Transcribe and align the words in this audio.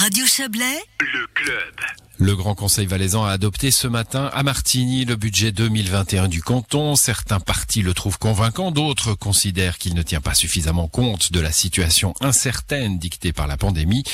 Radio 0.00 0.24
Chablais, 0.24 0.82
le 0.98 1.26
club. 1.34 1.74
Le 2.16 2.34
Grand 2.34 2.54
Conseil 2.54 2.86
valaisan 2.86 3.26
a 3.26 3.32
adopté 3.32 3.70
ce 3.70 3.86
matin 3.86 4.30
à 4.32 4.42
Martigny 4.42 5.04
le 5.04 5.14
budget 5.14 5.52
2021 5.52 6.28
du 6.28 6.42
canton. 6.42 6.96
Certains 6.96 7.38
partis 7.38 7.82
le 7.82 7.92
trouvent 7.92 8.18
convaincant, 8.18 8.70
d'autres 8.70 9.12
considèrent 9.12 9.76
qu'il 9.76 9.94
ne 9.94 10.00
tient 10.00 10.22
pas 10.22 10.32
suffisamment 10.32 10.88
compte 10.88 11.32
de 11.32 11.40
la 11.40 11.52
situation 11.52 12.14
incertaine 12.22 12.98
dictée 12.98 13.34
par 13.34 13.46
la 13.46 13.58
pandémie. 13.58 14.04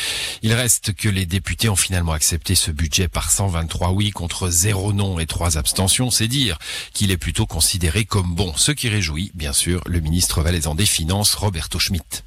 Il 0.42 0.54
reste 0.54 0.92
que 0.92 1.08
les 1.08 1.24
députés 1.24 1.68
ont 1.68 1.76
finalement 1.76 2.14
accepté 2.14 2.56
ce 2.56 2.72
budget 2.72 3.06
par 3.06 3.30
123 3.30 3.92
oui 3.92 4.10
contre 4.10 4.50
0 4.50 4.92
non 4.92 5.20
et 5.20 5.26
3 5.26 5.56
abstentions. 5.56 6.10
C'est 6.10 6.26
dire 6.26 6.58
qu'il 6.94 7.12
est 7.12 7.16
plutôt 7.16 7.46
considéré 7.46 8.04
comme 8.04 8.34
bon, 8.34 8.52
ce 8.56 8.72
qui 8.72 8.88
réjouit 8.88 9.30
bien 9.34 9.52
sûr 9.52 9.82
le 9.86 10.00
ministre 10.00 10.42
valaisan 10.42 10.74
des 10.74 10.84
Finances 10.84 11.36
Roberto 11.36 11.78
Schmidt. 11.78 12.25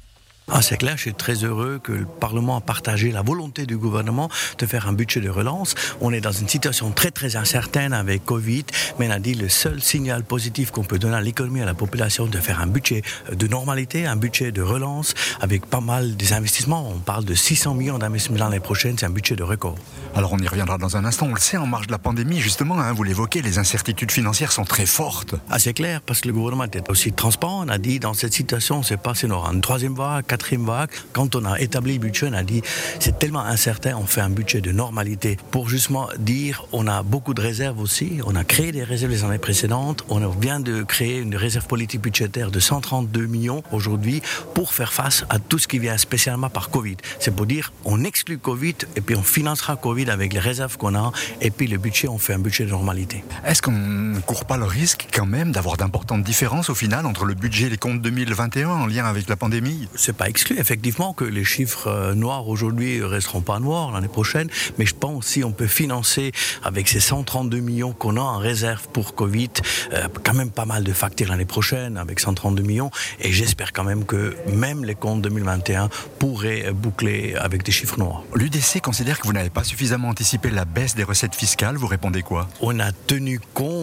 Ah, 0.52 0.62
c'est 0.62 0.78
clair, 0.78 0.96
je 0.96 1.02
suis 1.02 1.14
très 1.14 1.44
heureux 1.44 1.78
que 1.80 1.92
le 1.92 2.04
Parlement 2.04 2.56
a 2.56 2.60
partagé 2.60 3.12
la 3.12 3.22
volonté 3.22 3.66
du 3.66 3.76
gouvernement 3.76 4.28
de 4.58 4.66
faire 4.66 4.88
un 4.88 4.92
budget 4.92 5.20
de 5.20 5.30
relance. 5.30 5.76
On 6.00 6.12
est 6.12 6.20
dans 6.20 6.32
une 6.32 6.48
situation 6.48 6.90
très 6.90 7.12
très 7.12 7.36
incertaine 7.36 7.92
avec 7.92 8.24
Covid, 8.24 8.64
mais 8.98 9.06
on 9.06 9.12
a 9.12 9.20
dit 9.20 9.34
le 9.34 9.48
seul 9.48 9.80
signal 9.80 10.24
positif 10.24 10.72
qu'on 10.72 10.82
peut 10.82 10.98
donner 10.98 11.14
à 11.14 11.20
l'économie 11.20 11.60
et 11.60 11.62
à 11.62 11.66
la 11.66 11.74
population 11.74 12.26
de 12.26 12.38
faire 12.38 12.60
un 12.60 12.66
budget 12.66 13.02
de 13.30 13.46
normalité, 13.46 14.06
un 14.06 14.16
budget 14.16 14.50
de 14.50 14.60
relance 14.60 15.14
avec 15.40 15.66
pas 15.66 15.80
mal 15.80 16.16
des 16.16 16.32
investissements. 16.32 16.90
On 16.90 16.98
parle 16.98 17.24
de 17.24 17.34
600 17.34 17.74
millions 17.74 17.98
d'investissements 17.98 18.38
l'année 18.38 18.58
prochaine, 18.58 18.96
c'est 18.98 19.06
un 19.06 19.10
budget 19.10 19.36
de 19.36 19.44
record. 19.44 19.76
Alors 20.16 20.32
on 20.32 20.38
y 20.38 20.48
reviendra 20.48 20.78
dans 20.78 20.96
un 20.96 21.04
instant, 21.04 21.26
on 21.26 21.34
le 21.34 21.40
sait, 21.40 21.58
en 21.58 21.66
marge 21.66 21.86
de 21.86 21.92
la 21.92 21.98
pandémie, 21.98 22.40
justement, 22.40 22.80
hein, 22.80 22.92
vous 22.92 23.04
l'évoquez, 23.04 23.40
les 23.40 23.58
incertitudes 23.58 24.10
financières 24.10 24.50
sont 24.50 24.64
très 24.64 24.86
fortes. 24.86 25.36
Ah, 25.48 25.60
c'est 25.60 25.74
clair, 25.74 26.00
parce 26.00 26.20
que 26.20 26.26
le 26.26 26.34
gouvernement 26.34 26.64
était 26.64 26.90
aussi 26.90 27.12
transparent. 27.12 27.64
On 27.64 27.68
a 27.68 27.78
dit 27.78 28.00
dans 28.00 28.14
cette 28.14 28.32
situation, 28.32 28.76
on 28.76 28.80
ne 28.80 28.84
sait 28.84 28.96
pas 28.96 29.14
si 29.14 29.26
on 29.26 29.30
aura 29.30 29.52
une 29.52 29.60
troisième 29.60 29.94
vague, 29.94 30.24
quatrième 30.40 30.64
vague. 30.64 30.90
Quand 31.12 31.36
on 31.36 31.44
a 31.44 31.60
établi 31.60 31.94
le 31.94 31.98
budget, 31.98 32.28
on 32.30 32.32
a 32.32 32.42
dit 32.42 32.62
c'est 32.98 33.18
tellement 33.18 33.44
incertain, 33.44 33.94
on 33.96 34.06
fait 34.06 34.22
un 34.22 34.30
budget 34.30 34.62
de 34.62 34.72
normalité 34.72 35.36
pour 35.50 35.68
justement 35.68 36.08
dire 36.18 36.64
on 36.72 36.86
a 36.86 37.02
beaucoup 37.02 37.34
de 37.34 37.42
réserves 37.42 37.78
aussi. 37.78 38.20
On 38.24 38.34
a 38.36 38.44
créé 38.44 38.72
des 38.72 38.82
réserves 38.82 39.12
les 39.12 39.22
années 39.22 39.38
précédentes. 39.38 40.02
On 40.08 40.26
vient 40.30 40.60
de 40.60 40.82
créer 40.82 41.18
une 41.18 41.36
réserve 41.36 41.66
politique 41.66 42.00
budgétaire 42.00 42.50
de 42.50 42.58
132 42.58 43.26
millions 43.26 43.62
aujourd'hui 43.70 44.22
pour 44.54 44.72
faire 44.72 44.94
face 44.94 45.26
à 45.28 45.38
tout 45.38 45.58
ce 45.58 45.68
qui 45.68 45.78
vient 45.78 45.98
spécialement 45.98 46.48
par 46.48 46.70
Covid. 46.70 46.96
C'est 47.18 47.36
pour 47.36 47.44
dire 47.44 47.72
on 47.84 48.02
exclut 48.02 48.38
Covid 48.38 48.76
et 48.96 49.02
puis 49.02 49.16
on 49.16 49.22
financera 49.22 49.76
Covid 49.76 50.08
avec 50.08 50.32
les 50.32 50.40
réserves 50.40 50.78
qu'on 50.78 50.94
a 50.94 51.12
et 51.42 51.50
puis 51.50 51.66
le 51.66 51.76
budget, 51.76 52.08
on 52.08 52.18
fait 52.18 52.32
un 52.32 52.38
budget 52.38 52.64
de 52.64 52.70
normalité. 52.70 53.24
Est-ce 53.44 53.60
qu'on 53.60 53.72
ne 53.72 54.20
court 54.20 54.46
pas 54.46 54.56
le 54.56 54.64
risque 54.64 55.08
quand 55.12 55.26
même 55.26 55.52
d'avoir 55.52 55.76
d'importantes 55.76 56.22
différences 56.22 56.70
au 56.70 56.74
final 56.74 57.04
entre 57.04 57.26
le 57.26 57.34
budget 57.34 57.66
et 57.66 57.70
les 57.70 57.76
comptes 57.76 58.00
2021 58.00 58.70
en 58.70 58.86
lien 58.86 59.04
avec 59.04 59.28
la 59.28 59.36
pandémie? 59.36 59.86
C'est 59.94 60.16
pas 60.16 60.29
exclu 60.30 60.58
effectivement 60.60 61.12
que 61.12 61.24
les 61.24 61.44
chiffres 61.44 61.88
euh, 61.88 62.14
noirs 62.14 62.48
aujourd'hui 62.48 63.02
resteront 63.02 63.40
pas 63.40 63.58
noirs 63.58 63.90
l'année 63.90 64.08
prochaine, 64.08 64.48
mais 64.78 64.86
je 64.86 64.94
pense 64.94 65.26
si 65.26 65.42
on 65.42 65.50
peut 65.50 65.66
financer 65.66 66.30
avec 66.62 66.88
ces 66.88 67.00
132 67.00 67.58
millions 67.58 67.92
qu'on 67.92 68.16
a 68.16 68.20
en 68.20 68.38
réserve 68.38 68.86
pour 68.92 69.16
Covid, 69.16 69.50
euh, 69.92 70.06
quand 70.22 70.34
même 70.34 70.52
pas 70.52 70.66
mal 70.66 70.84
de 70.84 70.92
factures 70.92 71.28
l'année 71.28 71.44
prochaine 71.44 71.98
avec 71.98 72.20
132 72.20 72.62
millions, 72.62 72.90
et 73.20 73.32
j'espère 73.32 73.72
quand 73.72 73.82
même 73.82 74.04
que 74.04 74.36
même 74.54 74.84
les 74.84 74.94
comptes 74.94 75.20
2021 75.22 75.88
pourraient 76.20 76.72
boucler 76.72 77.34
avec 77.34 77.64
des 77.64 77.72
chiffres 77.72 77.98
noirs. 77.98 78.22
L'UDC 78.34 78.80
considère 78.80 79.18
que 79.18 79.26
vous 79.26 79.32
n'avez 79.32 79.50
pas 79.50 79.64
suffisamment 79.64 80.10
anticipé 80.10 80.50
la 80.50 80.64
baisse 80.64 80.94
des 80.94 81.04
recettes 81.04 81.34
fiscales, 81.34 81.76
vous 81.76 81.88
répondez 81.88 82.22
quoi? 82.22 82.48
On 82.60 82.78
a 82.78 82.92
tenu 82.92 83.40
compte, 83.52 83.79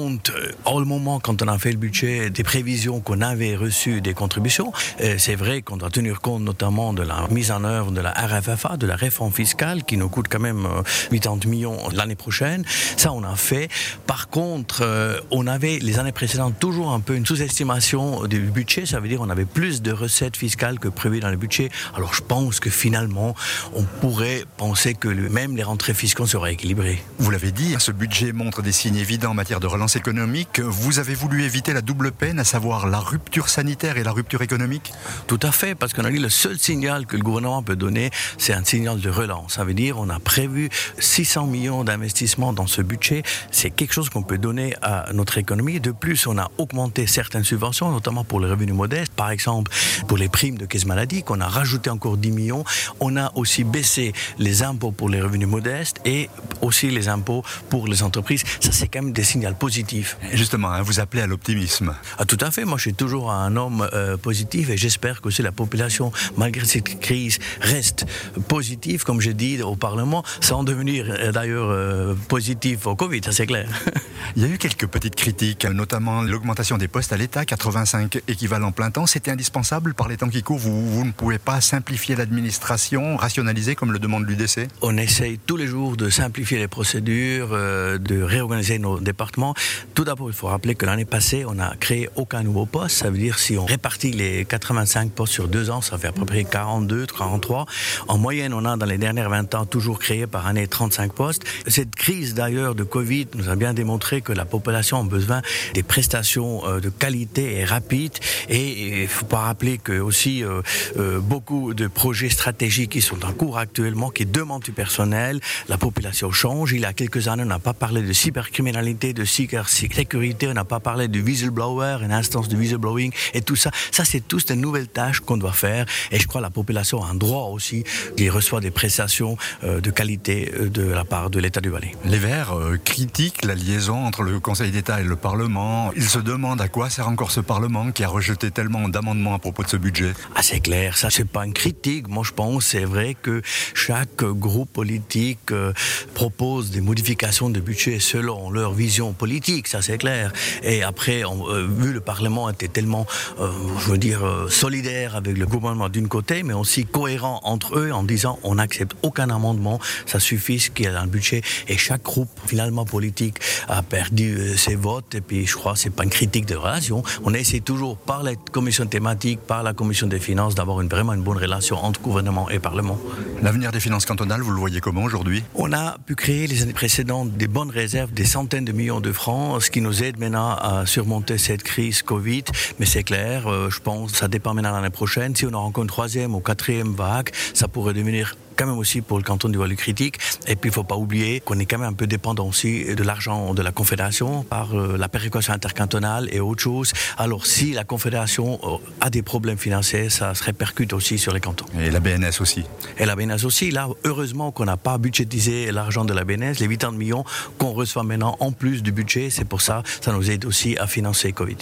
au 0.66 0.82
euh, 0.82 0.86
moment 0.86 1.20
quand 1.20 1.42
on 1.42 1.48
a 1.48 1.58
fait 1.58 1.72
le 1.72 1.78
budget, 1.78 2.30
des 2.30 2.44
prévisions 2.44 3.00
qu'on 3.00 3.22
avait 3.22 3.56
reçues 3.56 4.02
des 4.02 4.14
contributions. 4.14 4.72
C'est 5.18 5.36
vrai 5.36 5.62
qu'on 5.62 5.78
doit 5.78 5.90
tenir 5.90 6.22
compte 6.22 6.42
notamment 6.42 6.94
de 6.94 7.04
la 7.04 7.28
mise 7.30 7.52
en 7.52 7.64
œuvre 7.64 7.92
de 7.92 8.02
la 8.02 8.12
RFFA, 8.12 8.78
de 8.78 8.88
la 8.88 8.96
réforme 8.96 9.32
fiscale, 9.32 9.84
qui 9.84 9.98
nous 9.98 10.10
coûte 10.10 10.28
quand 10.30 10.40
même 10.40 10.68
80 11.12 11.40
euh, 11.46 11.50
millions 11.50 11.78
l'année 11.94 12.16
prochaine. 12.16 12.64
Ça, 12.96 13.12
on 13.14 13.24
a 13.24 13.36
fait. 13.36 13.70
Par 14.06 14.30
contre, 14.30 14.82
euh, 14.82 15.20
on 15.32 15.48
avait 15.48 15.80
les 15.80 16.00
années 16.00 16.12
précédentes 16.12 16.60
toujours 16.60 16.92
un 16.92 17.00
peu 17.00 17.16
une 17.16 17.26
sous-estimation 17.26 18.26
du 18.26 18.40
budget. 18.40 18.86
Ça 18.86 19.00
veut 19.00 19.08
dire 19.08 19.20
qu'on 19.20 19.30
avait 19.30 19.46
plus 19.46 19.82
de 19.82 19.92
recettes 19.92 20.38
fiscales 20.38 20.80
que 20.80 20.88
prévu 20.88 21.20
dans 21.20 21.30
le 21.30 21.38
budget. 21.38 21.70
Alors, 21.96 22.14
je 22.14 22.22
pense 22.22 22.60
que 22.60 22.70
finalement, 22.70 23.36
on 23.74 23.84
pourrait 23.84 24.46
penser 24.58 24.94
que 24.94 25.08
même 25.08 25.56
les 25.56 25.64
rentrées 25.64 25.94
fiscales 25.94 26.28
seraient 26.28 26.54
équilibrées. 26.54 27.04
Vous 27.20 27.32
l'avez 27.32 27.52
dit, 27.52 27.76
ce 27.80 27.92
budget 27.92 28.32
montre 28.32 28.62
des 28.62 28.72
signes 28.72 28.98
évidents 28.98 29.32
en 29.32 29.34
matière 29.34 29.60
de 29.60 29.68
relance 29.68 29.96
économique. 29.98 30.60
Vous 30.62 31.00
avez 31.00 31.16
voulu 31.16 31.44
éviter 31.44 31.74
la 31.74 31.82
double 31.82 32.12
peine, 32.12 32.40
à 32.40 32.44
savoir 32.44 32.88
la 32.88 33.00
rupture 33.00 33.50
sanitaire 33.50 33.98
et 33.98 34.04
la 34.04 34.12
rupture 34.12 34.42
économique 34.42 34.94
Tout 35.26 35.40
à 35.42 35.52
fait, 35.52 35.76
parce 35.76 35.94
qu'on 35.94 36.06
a 36.06 36.12
dit 36.12 36.20
le 36.20 36.30
seul 36.30 36.58
signal 36.58 37.06
que 37.06 37.18
le 37.18 37.24
gouvernement 37.24 37.64
peut 37.64 37.76
donner, 37.76 38.12
c'est 38.38 38.54
un 38.54 38.64
signal 38.64 39.02
de 39.02 39.10
relance. 39.10 39.56
Ça 39.56 39.66
veut 39.66 39.74
dire 39.74 39.98
on 40.00 40.10
a 40.10 40.20
prévu 40.20 40.70
600 41.00 41.48
millions 41.48 41.84
d'investissements 41.84 42.54
dans 42.54 42.68
ce 42.68 42.82
budget. 42.82 43.24
C'est 43.52 43.72
quelque 43.72 43.94
chose 43.94 44.10
qu'on 44.10 44.22
peut 44.22 44.38
donner 44.38 44.76
à 44.84 45.08
notre 45.14 45.40
économie. 45.40 45.80
De 45.80 45.92
plus, 45.92 46.28
on 46.28 46.38
a 46.38 46.52
augmenté 46.60 47.08
certaines 47.08 47.44
subventions, 47.44 47.92
notamment 47.92 48.24
pour 48.24 48.40
les 48.40 48.50
revenus 48.50 48.76
modestes. 48.76 49.14
Par 49.14 49.32
exemple, 49.32 49.72
pour 50.08 50.18
les 50.18 50.30
primes 50.30 50.58
de 50.58 50.66
caisse 50.66 50.86
maladie, 50.86 51.24
qu'on 51.24 51.42
a 51.42 51.48
rajouté 51.48 51.90
encore 51.90 52.18
10 52.18 52.32
millions. 52.32 52.64
On 53.00 53.18
a 53.18 53.32
aussi 53.36 53.64
baissé 53.64 54.14
les 54.38 54.62
impôts 54.62 54.92
pour 54.92 55.10
les 55.10 55.22
revenus 55.22 55.48
modestes 55.48 56.00
et 56.06 56.30
aussi 56.62 56.92
les 56.92 57.08
impôts 57.08 57.44
pour 57.70 57.88
les 57.88 58.04
entreprises. 58.04 58.44
Ça, 58.60 58.72
c'est 58.72 58.88
quand 58.88 59.02
même 59.02 59.14
des 59.14 59.24
signaux 59.24 59.48
positifs. 59.56 59.87
Justement, 60.34 60.72
hein, 60.72 60.82
vous 60.82 61.00
appelez 61.00 61.22
à 61.22 61.28
l'optimisme. 61.28 61.96
Ah, 62.18 62.26
tout 62.26 62.38
à 62.42 62.52
fait. 62.52 62.66
Moi, 62.66 62.78
je 62.78 62.84
suis 62.84 62.94
toujours 62.94 63.32
un 63.32 63.56
homme 63.56 63.88
euh, 63.94 64.18
positif 64.18 64.70
et 64.70 64.78
j'espère 64.78 65.22
que 65.22 65.28
aussi 65.28 65.42
la 65.42 65.52
population, 65.52 66.12
malgré 66.36 66.66
cette 66.66 67.00
crise, 67.00 67.40
reste 67.62 68.06
positive, 68.48 69.04
comme 69.04 69.22
j'ai 69.22 69.34
dit 69.34 69.62
au 69.62 69.76
Parlement, 69.76 70.24
sans 70.42 70.64
devenir 70.64 71.06
euh, 71.10 71.32
d'ailleurs 71.32 71.70
euh, 71.70 72.16
positif 72.28 72.88
au 72.88 72.96
Covid, 72.96 73.22
ça 73.24 73.32
c'est 73.32 73.48
clair. 73.48 73.70
Il 74.36 74.42
y 74.42 74.46
a 74.46 74.50
eu 74.50 74.58
quelques 74.58 74.88
petites 74.88 75.16
critiques, 75.16 75.66
notamment 75.66 76.22
l'augmentation 76.22 76.78
des 76.78 76.88
postes 76.88 77.14
à 77.14 77.18
l'État, 77.18 77.46
85 77.46 78.22
équivalents 78.28 78.72
plein 78.72 78.92
temps. 78.92 79.06
C'était 79.06 79.32
indispensable 79.32 79.94
par 79.94 80.08
les 80.08 80.18
temps 80.18 80.30
qui 80.30 80.44
courent. 80.44 80.60
Vous, 80.60 80.90
vous 80.90 81.06
ne 81.06 81.12
pouvez 81.12 81.38
pas 81.40 81.62
simplifier 81.62 82.16
l'administration, 82.16 83.16
rationaliser 83.16 83.76
comme 83.76 83.92
le 83.92 84.00
demande 84.00 84.28
l'UDC 84.28 84.68
On 84.82 84.98
essaye 84.98 85.40
tous 85.40 85.58
les 85.58 85.68
jours 85.68 85.98
de 85.98 86.10
simplifier 86.10 86.58
les 86.58 86.68
procédures, 86.68 87.50
euh, 87.52 87.98
de 87.98 88.22
réorganiser 88.22 88.80
nos 88.80 89.00
départements. 89.00 89.54
Tout 89.94 90.04
d'abord, 90.04 90.30
il 90.30 90.36
faut 90.36 90.48
rappeler 90.48 90.76
que 90.76 90.86
l'année 90.86 91.06
passée, 91.06 91.46
on 91.46 91.56
n'a 91.56 91.74
créé 91.80 92.10
aucun 92.16 92.44
nouveau 92.44 92.66
poste. 92.66 92.98
Ça 92.98 93.10
veut 93.10 93.18
dire 93.18 93.40
si 93.40 93.58
on 93.58 93.66
répartit 93.66 94.12
les 94.12 94.46
85 94.46 95.12
postes 95.12 95.34
sur 95.34 95.48
deux 95.48 95.70
ans, 95.70 95.82
ça 95.82 95.98
fait 95.98 96.08
à 96.08 96.12
peu 96.12 96.26
près 96.26 96.44
42, 96.44 97.06
43. 97.08 97.66
En 98.08 98.18
moyenne, 98.18 98.54
on 98.54 98.66
a 98.66 98.78
dans 98.78 98.86
les 98.86 98.98
dernières 98.98 99.30
20 99.30 99.56
ans 99.56 99.66
toujours 99.66 100.00
créé 100.00 100.28
par 100.28 100.48
année 100.48 100.68
35 100.68 101.14
postes. 101.14 101.44
Cette 101.68 101.96
crise 101.96 102.34
d'ailleurs 102.34 102.76
de 102.76 102.84
Covid 102.84 103.28
nous 103.36 103.50
a 103.50 103.56
bien 103.56 103.74
démontré 103.74 104.22
que 104.22 104.34
la 104.34 104.46
population 104.46 105.02
a 105.02 105.04
besoin 105.04 105.42
des 105.74 105.84
prestations 105.84 106.66
euh, 106.66 106.80
de 106.80 106.90
qualité 106.90 107.56
et 107.58 107.66
rapides. 107.66 108.18
Et 108.50 109.04
il 109.04 109.08
faut 109.08 109.26
pas 109.26 109.40
rappeler 109.40 109.78
que 109.78 110.00
aussi 110.00 110.44
euh, 110.44 110.62
euh, 110.98 111.20
beaucoup 111.20 111.74
de 111.74 111.88
projets 111.88 112.30
stratégiques 112.30 112.92
qui 112.92 113.02
sont 113.02 113.26
en 113.26 113.34
cours 113.34 113.58
actuellement, 113.58 114.10
qui 114.10 114.26
demandent 114.26 114.64
du 114.64 114.72
personnel. 114.72 115.40
La 115.68 115.78
population 115.78 116.32
change. 116.32 116.74
Il 116.74 116.82
y 116.82 116.86
a 116.86 116.94
quelques 116.94 117.28
années, 117.28 117.44
on 117.44 117.48
n'a 117.48 117.60
pas 117.60 117.74
parlé 117.74 118.02
de 118.02 118.14
cybercriminalité, 118.14 119.14
de 119.14 119.26
cybersécurité, 119.68 120.48
on 120.48 120.54
n'a 120.54 120.66
pas 120.66 120.80
parlé 120.80 121.08
de 121.08 121.20
whistleblower, 121.20 122.00
une 122.04 122.12
instance 122.12 122.48
de 122.48 122.56
whistleblowing 122.56 123.12
et 123.34 123.42
tout 123.42 123.56
ça. 123.56 123.72
Ça, 123.92 124.06
c'est 124.06 124.28
tous 124.28 124.46
des 124.46 124.56
nouvelles 124.56 124.88
tâches 124.88 125.20
qu'on 125.20 125.38
doit 125.38 125.52
faire. 125.52 125.86
Et 126.12 126.20
je 126.20 126.28
crois 126.28 126.42
que 126.42 126.46
la 126.46 126.50
population 126.50 127.04
a 127.04 127.08
un 127.08 127.16
droit 127.16 127.50
aussi 127.52 127.84
qui 128.16 128.30
reçoit 128.30 128.62
des 128.62 128.72
prestations 128.72 129.38
de 129.64 129.92
qualité 129.92 130.52
de 130.60 130.84
la 130.84 131.06
part 131.06 131.30
de 131.30 131.40
l'État 131.40 131.62
du 131.62 131.70
Valais. 131.70 131.92
Les 132.06 132.18
Verts 132.18 132.54
critiquent 132.84 133.44
la 133.46 133.56
liaison 133.56 134.06
entre 134.06 134.24
le 134.24 134.40
Conseil 134.40 134.72
d'État 134.72 135.02
et 135.02 135.04
le 135.04 135.16
Parlement. 135.16 135.92
Ils 135.96 136.10
se 136.10 136.20
demandent 136.20 136.62
à 136.62 136.68
quoi 136.68 136.90
sert 136.90 137.08
encore 137.08 137.32
ce 137.32 137.40
Parlement 137.40 137.92
qui 137.92 138.04
a 138.04 138.08
rejeté 138.08 138.52
tellement 138.52 138.90
d'amendements 138.90 139.34
à 139.34 139.40
propos 139.40 139.64
de 139.64 139.70
ce 139.70 139.78
budget. 139.78 140.14
Ah, 140.36 140.44
c'est 140.44 140.60
clair, 140.60 140.98
ça 140.98 141.10
c'est 141.10 141.28
pas 141.28 141.46
une 141.46 141.54
critique. 141.54 142.08
Moi 142.08 142.24
je 142.26 142.32
pense 142.32 142.66
c'est 142.68 142.86
vrai 142.86 143.16
que 143.20 143.42
chaque 143.74 144.24
groupe 144.24 144.72
politique 144.72 145.52
euh, 145.52 145.74
propose 146.14 146.72
des 146.72 146.82
modifications 146.82 147.50
de 147.50 147.60
budget 147.60 148.00
selon 148.00 148.50
leur 148.50 148.74
vision 148.74 149.14
politique, 149.14 149.57
ça 149.66 149.82
c'est 149.82 149.98
clair. 149.98 150.32
Et 150.62 150.84
après, 150.84 151.24
on, 151.24 151.50
euh, 151.50 151.66
vu 151.68 151.94
le 151.94 152.02
Parlement 152.02 152.50
était 152.50 152.68
tellement, 152.68 153.08
euh, 153.40 153.50
je 153.80 153.92
veux 153.92 153.98
dire, 153.98 154.22
solidaire 154.50 155.16
avec 155.16 155.38
le 155.38 155.46
gouvernement 155.46 155.90
d'une 155.90 156.08
côté, 156.08 156.44
mais 156.44 156.54
aussi 156.54 156.86
cohérent 156.86 157.40
entre 157.44 157.80
eux 157.80 157.92
en 157.92 158.04
disant 158.04 158.40
on 158.44 158.56
n'accepte 158.56 158.96
aucun 159.02 159.30
amendement, 159.30 159.80
ça 160.06 160.20
suffit 160.20 160.60
ce 160.60 160.70
qu'il 160.70 160.86
y 160.86 160.90
a 160.90 160.94
dans 160.94 161.04
le 161.04 161.10
budget. 161.10 161.42
Et 161.68 161.78
chaque 161.78 162.04
groupe 162.04 162.30
finalement 162.46 162.86
politique 162.86 163.40
a 163.68 163.82
perdu 163.82 164.36
euh, 164.38 164.58
ses 164.58 164.76
votes. 164.76 165.16
Et 165.16 165.22
puis, 165.22 165.46
je 165.48 165.56
crois 165.56 165.74
que 165.74 165.80
ce 165.80 165.88
n'est 165.88 165.96
pas 165.96 166.04
une 166.04 166.10
critique 166.10 166.46
de 166.46 166.56
relation. 166.56 167.04
On 167.24 167.34
essaie 167.34 167.62
toujours, 167.62 167.98
par 167.98 168.24
la 168.24 168.36
commission 168.36 168.86
thématique, 168.86 169.40
par 169.40 169.64
la 169.64 169.74
commission 169.74 170.08
des 170.08 170.20
finances, 170.20 170.56
d'avoir 170.56 170.82
une, 170.82 170.90
vraiment 170.90 171.14
une 171.14 171.24
bonne 171.24 171.38
relation 171.38 171.78
entre 171.84 172.02
gouvernement 172.02 172.50
et 172.50 172.60
parlement. 172.60 173.00
L'avenir 173.42 173.72
des 173.72 173.80
finances 173.80 174.06
cantonales, 174.06 174.42
vous 174.42 174.52
le 174.52 174.60
voyez 174.60 174.82
comment 174.82 175.04
aujourd'hui? 175.04 175.44
On 175.56 175.72
a 175.72 175.98
pu 176.06 176.16
créer 176.16 176.48
les 176.48 176.64
années 176.64 176.74
précédentes 176.74 177.32
des 177.38 177.48
bonnes 177.48 177.72
réserves, 177.72 178.12
des 178.12 178.26
centaines 178.26 178.66
de 178.66 178.72
millions 178.72 179.00
de 179.00 179.12
francs, 179.12 179.47
ce 179.60 179.72
qui 179.72 179.82
nous 179.82 180.04
aide 180.04 180.20
maintenant 180.20 180.56
à 180.56 180.86
surmonter 180.86 181.38
cette 181.38 181.64
crise 181.64 182.02
Covid. 182.02 182.44
Mais 182.80 182.86
c'est 182.86 183.04
clair, 183.04 183.48
euh, 183.48 183.70
je 183.70 183.80
pense, 183.80 184.12
ça 184.14 184.28
dépend 184.28 184.54
maintenant 184.54 184.72
l'année 184.72 184.90
prochaine. 184.90 185.36
Si 185.36 185.46
on 185.46 185.54
a 185.54 185.58
encore 185.58 185.84
une 185.84 185.90
troisième 185.90 186.36
ou 186.36 186.40
quatrième 186.40 186.94
vague, 186.94 187.30
ça 187.54 187.68
pourrait 187.68 187.94
devenir 187.94 188.36
quand 188.58 188.66
même 188.66 188.78
aussi 188.78 189.02
pour 189.02 189.18
le 189.18 189.24
canton 189.24 189.48
du 189.48 189.58
Valais 189.58 189.76
critique. 189.76 190.18
Et 190.48 190.56
puis 190.56 190.70
il 190.70 190.74
faut 190.74 190.84
pas 190.84 190.98
oublier 190.98 191.40
qu'on 191.40 191.60
est 191.60 191.66
quand 191.66 191.78
même 191.78 191.90
un 191.90 191.94
peu 191.94 192.08
dépendant 192.08 192.48
aussi 192.48 192.84
de 192.84 193.04
l'argent 193.04 193.54
de 193.54 193.62
la 193.62 193.72
Confédération 193.72 194.44
par 194.44 194.78
euh, 194.78 194.98
la 194.98 195.08
péréquation 195.08 195.54
intercantonale 195.54 196.28
et 196.32 196.40
autre 196.40 196.62
chose. 196.62 196.92
Alors 197.18 197.46
si 197.46 197.74
la 197.74 197.84
Confédération 197.84 198.60
euh, 198.64 198.78
a 199.02 199.10
des 199.10 199.22
problèmes 199.22 199.58
financiers, 199.58 200.10
ça 200.10 200.34
se 200.36 200.44
répercute 200.44 200.94
aussi 200.94 201.18
sur 201.18 201.34
les 201.34 201.40
cantons. 201.40 201.66
Et 201.80 201.92
la 201.92 202.00
BNS 202.00 202.42
aussi. 202.42 202.64
Et 202.98 203.06
la 203.06 203.16
BNS 203.16 203.46
aussi. 203.46 203.72
Là, 203.72 203.88
heureusement 204.04 204.52
qu'on 204.52 204.66
n'a 204.66 204.78
pas 204.78 204.98
budgétisé 204.98 205.72
l'argent 205.72 206.04
de 206.04 206.14
la 206.14 206.24
BNS, 206.24 206.56
les 206.60 206.68
80 206.68 206.92
millions 206.98 207.24
qu'on 207.58 207.72
reçoit 207.72 208.04
maintenant 208.04 208.36
en 208.40 208.52
plus 208.52 208.82
du 208.82 208.92
budget. 208.92 209.30
C'est 209.30 209.46
pour 209.46 209.62
ça, 209.62 209.84
ça 210.02 210.12
nous 210.12 210.32
aide 210.32 210.46
aussi 210.46 210.78
à 210.78 210.88
financer 210.88 211.32
Covid. 211.32 211.58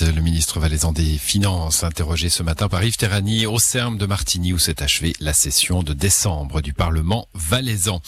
Le 0.00 0.20
ministre 0.20 0.58
valaisan 0.58 0.90
des 0.90 1.18
Finances, 1.18 1.84
interrogé 1.84 2.28
ce 2.28 2.42
matin 2.42 2.68
par 2.68 2.82
Yves 2.82 2.96
Terrani 2.96 3.46
au 3.46 3.58
CERM 3.58 3.98
de 3.98 4.06
Martigny 4.06 4.52
où 4.52 4.58
s'est 4.58 4.82
achevée 4.82 5.12
la 5.20 5.32
session 5.32 5.82
de 5.82 5.92
décembre 5.92 6.60
du 6.60 6.72
Parlement 6.72 7.28
valaisan. 7.34 8.00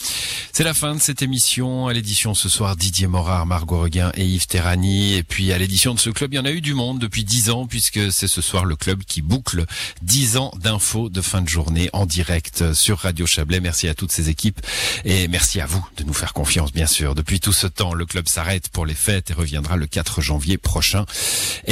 C'est 0.51 0.63
la 0.63 0.73
fin 0.73 0.95
de 0.95 0.99
cette 0.99 1.21
émission. 1.21 1.87
À 1.87 1.93
l'édition 1.93 2.33
ce 2.33 2.49
soir, 2.49 2.75
Didier 2.75 3.07
Morard, 3.07 3.45
Margot 3.45 3.79
Reguin 3.79 4.11
et 4.15 4.25
Yves 4.25 4.47
Terrani. 4.47 5.13
Et 5.13 5.23
puis 5.23 5.53
à 5.53 5.57
l'édition 5.57 5.93
de 5.93 5.99
ce 5.99 6.09
club, 6.09 6.33
il 6.33 6.37
y 6.37 6.39
en 6.39 6.45
a 6.45 6.51
eu 6.51 6.59
du 6.59 6.73
monde 6.73 6.99
depuis 6.99 7.23
dix 7.23 7.49
ans 7.49 7.67
puisque 7.67 8.11
c'est 8.11 8.27
ce 8.27 8.41
soir 8.41 8.65
le 8.65 8.75
club 8.75 9.03
qui 9.03 9.21
boucle 9.21 9.65
dix 10.01 10.37
ans 10.37 10.51
d'infos 10.59 11.09
de 11.09 11.21
fin 11.21 11.41
de 11.41 11.47
journée 11.47 11.89
en 11.93 12.05
direct 12.05 12.73
sur 12.73 12.99
Radio 12.99 13.25
Chablais. 13.25 13.61
Merci 13.61 13.87
à 13.87 13.93
toutes 13.93 14.11
ces 14.11 14.29
équipes 14.29 14.59
et 15.05 15.27
merci 15.27 15.61
à 15.61 15.65
vous 15.65 15.85
de 15.97 16.03
nous 16.03 16.13
faire 16.13 16.33
confiance, 16.33 16.73
bien 16.73 16.87
sûr. 16.87 17.15
Depuis 17.15 17.39
tout 17.39 17.53
ce 17.53 17.67
temps, 17.67 17.93
le 17.93 18.05
club 18.05 18.27
s'arrête 18.27 18.69
pour 18.69 18.85
les 18.85 18.95
fêtes 18.95 19.29
et 19.29 19.33
reviendra 19.33 19.77
le 19.77 19.85
4 19.85 20.21
janvier 20.21 20.57
prochain. 20.57 21.05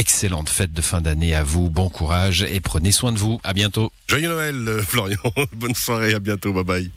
Excellente 0.04 0.50
fête 0.50 0.74
de 0.74 0.82
fin 0.82 1.00
d'année 1.00 1.34
à 1.34 1.44
vous, 1.44 1.70
bon 1.70 1.88
courage 1.88 2.44
et 2.44 2.60
prenez 2.60 2.92
soin 2.92 3.14
de 3.14 3.18
vous. 3.18 3.40
À 3.42 3.54
bientôt. 3.54 3.90
Joyeux 4.08 4.28
Noël, 4.28 4.82
Florian. 4.86 5.18
Bonne 5.54 5.76
soirée, 5.76 6.14
à 6.14 6.20
bientôt. 6.20 6.52
Bye 6.52 6.66
bye. 6.66 6.92